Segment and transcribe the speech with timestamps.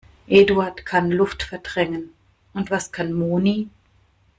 [0.27, 2.09] Eduard kann Luft verdrängen.
[2.53, 3.69] Und was kann Moni?